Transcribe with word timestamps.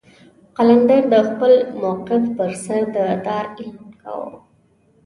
قلندر 0.55 1.01
د 1.13 1.15
خپل 1.29 1.53
موقف 1.81 2.23
پر 2.37 2.51
سر 2.63 2.81
د 2.93 2.95
دار 3.25 3.45
اعلان 3.53 3.89
کاوه. 4.01 4.31